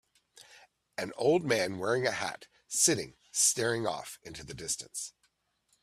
[0.97, 5.13] an old man wearing a hat sitting staring off into the distance